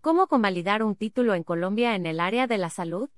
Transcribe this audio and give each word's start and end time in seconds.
¿Cómo 0.00 0.28
convalidar 0.28 0.82
un 0.82 0.96
título 0.96 1.34
en 1.34 1.42
Colombia 1.42 1.94
en 1.94 2.06
el 2.06 2.20
área 2.20 2.46
de 2.46 2.56
la 2.56 2.70
salud? 2.70 3.10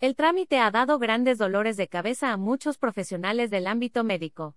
El 0.00 0.16
trámite 0.16 0.58
ha 0.58 0.70
dado 0.70 0.98
grandes 0.98 1.38
dolores 1.38 1.78
de 1.78 1.88
cabeza 1.88 2.30
a 2.30 2.36
muchos 2.36 2.76
profesionales 2.76 3.50
del 3.50 3.66
ámbito 3.66 4.04
médico. 4.04 4.54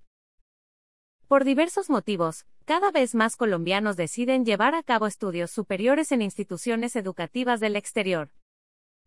Por 1.29 1.45
diversos 1.45 1.89
motivos, 1.89 2.45
cada 2.65 2.91
vez 2.91 3.15
más 3.15 3.37
colombianos 3.37 3.95
deciden 3.95 4.43
llevar 4.43 4.75
a 4.75 4.83
cabo 4.83 5.07
estudios 5.07 5.49
superiores 5.49 6.11
en 6.11 6.21
instituciones 6.21 6.97
educativas 6.97 7.61
del 7.61 7.77
exterior. 7.77 8.29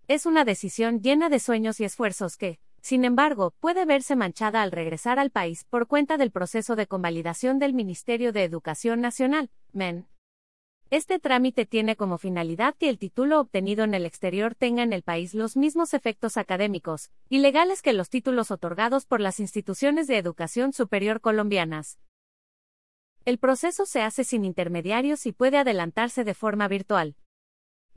Es 0.08 0.24
una 0.24 0.46
decisión 0.46 1.02
llena 1.02 1.28
de 1.28 1.40
sueños 1.40 1.78
y 1.78 1.84
esfuerzos 1.84 2.38
que, 2.38 2.58
sin 2.80 3.04
embargo, 3.04 3.52
puede 3.60 3.84
verse 3.84 4.16
manchada 4.16 4.62
al 4.62 4.72
regresar 4.72 5.18
al 5.18 5.30
país 5.30 5.64
por 5.64 5.88
cuenta 5.88 6.16
del 6.16 6.30
proceso 6.30 6.74
de 6.74 6.86
convalidación 6.86 7.58
del 7.58 7.74
Ministerio 7.74 8.32
de 8.32 8.44
Educación 8.44 9.02
Nacional, 9.02 9.50
MEN. 9.74 10.06
Este 10.90 11.18
trámite 11.20 11.66
tiene 11.66 11.94
como 11.94 12.18
finalidad 12.18 12.74
que 12.74 12.88
el 12.88 12.98
título 12.98 13.38
obtenido 13.38 13.84
en 13.84 13.94
el 13.94 14.04
exterior 14.04 14.56
tenga 14.56 14.82
en 14.82 14.92
el 14.92 15.04
país 15.04 15.34
los 15.34 15.56
mismos 15.56 15.94
efectos 15.94 16.36
académicos 16.36 17.12
y 17.28 17.38
legales 17.38 17.80
que 17.80 17.92
los 17.92 18.10
títulos 18.10 18.50
otorgados 18.50 19.06
por 19.06 19.20
las 19.20 19.38
instituciones 19.38 20.08
de 20.08 20.18
educación 20.18 20.72
superior 20.72 21.20
colombianas. 21.20 22.00
El 23.24 23.38
proceso 23.38 23.86
se 23.86 24.02
hace 24.02 24.24
sin 24.24 24.44
intermediarios 24.44 25.26
y 25.26 25.32
puede 25.32 25.58
adelantarse 25.58 26.24
de 26.24 26.34
forma 26.34 26.66
virtual. 26.66 27.14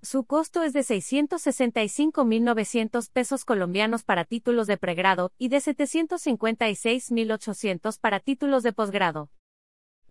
Su 0.04 0.26
costo 0.26 0.62
es 0.62 0.73
de 0.73 0.82
665.900 0.82 3.10
pesos 3.12 3.44
colombianos 3.44 4.04
para 4.04 4.23
títulos 4.23 4.68
de 4.68 4.78
pregrado 4.78 5.32
y 5.40 5.48
de 5.48 5.58
756.800 5.58 8.00
para 8.00 8.20
títulos 8.20 8.62
de 8.62 8.72
posgrado. 8.72 9.32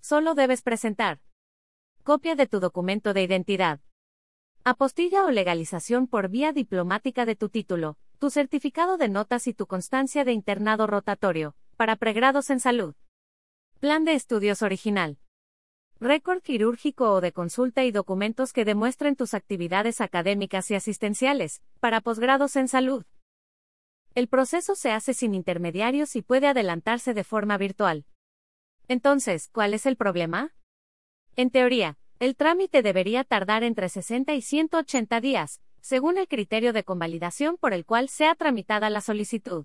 Solo 0.00 0.34
debes 0.34 0.62
presentar 0.62 1.20
Copia 2.04 2.34
de 2.34 2.48
tu 2.48 2.58
documento 2.58 3.14
de 3.14 3.22
identidad. 3.22 3.78
Apostilla 4.64 5.24
o 5.24 5.30
legalización 5.30 6.08
por 6.08 6.30
vía 6.30 6.52
diplomática 6.52 7.24
de 7.24 7.36
tu 7.36 7.48
título, 7.48 7.96
tu 8.18 8.28
certificado 8.28 8.96
de 8.96 9.08
notas 9.08 9.46
y 9.46 9.54
tu 9.54 9.66
constancia 9.68 10.24
de 10.24 10.32
internado 10.32 10.88
rotatorio, 10.88 11.54
para 11.76 11.94
pregrados 11.94 12.50
en 12.50 12.58
salud. 12.58 12.96
Plan 13.78 14.04
de 14.04 14.14
estudios 14.14 14.62
original. 14.62 15.18
Récord 16.00 16.42
quirúrgico 16.42 17.08
o 17.12 17.20
de 17.20 17.30
consulta 17.30 17.84
y 17.84 17.92
documentos 17.92 18.52
que 18.52 18.64
demuestren 18.64 19.14
tus 19.14 19.32
actividades 19.32 20.00
académicas 20.00 20.72
y 20.72 20.74
asistenciales, 20.74 21.62
para 21.78 22.00
posgrados 22.00 22.56
en 22.56 22.66
salud. 22.66 23.04
El 24.16 24.26
proceso 24.26 24.74
se 24.74 24.90
hace 24.90 25.14
sin 25.14 25.34
intermediarios 25.34 26.16
y 26.16 26.22
puede 26.22 26.48
adelantarse 26.48 27.14
de 27.14 27.22
forma 27.22 27.58
virtual. 27.58 28.06
Entonces, 28.88 29.50
¿cuál 29.52 29.72
es 29.72 29.86
el 29.86 29.94
problema? 29.94 30.52
En 31.34 31.50
teoría, 31.50 31.96
el 32.18 32.36
trámite 32.36 32.82
debería 32.82 33.24
tardar 33.24 33.64
entre 33.64 33.88
60 33.88 34.34
y 34.34 34.42
180 34.42 35.20
días, 35.20 35.60
según 35.80 36.18
el 36.18 36.28
criterio 36.28 36.74
de 36.74 36.84
convalidación 36.84 37.56
por 37.56 37.72
el 37.72 37.86
cual 37.86 38.10
sea 38.10 38.34
tramitada 38.34 38.90
la 38.90 39.00
solicitud. 39.00 39.64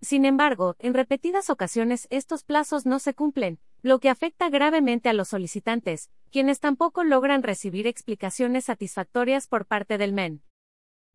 Sin 0.00 0.24
embargo, 0.24 0.76
en 0.78 0.94
repetidas 0.94 1.50
ocasiones 1.50 2.06
estos 2.10 2.44
plazos 2.44 2.86
no 2.86 3.00
se 3.00 3.12
cumplen, 3.12 3.58
lo 3.82 3.98
que 3.98 4.08
afecta 4.08 4.48
gravemente 4.50 5.08
a 5.08 5.12
los 5.12 5.28
solicitantes, 5.28 6.10
quienes 6.30 6.60
tampoco 6.60 7.02
logran 7.02 7.42
recibir 7.42 7.88
explicaciones 7.88 8.66
satisfactorias 8.66 9.48
por 9.48 9.66
parte 9.66 9.98
del 9.98 10.12
MEN. 10.12 10.42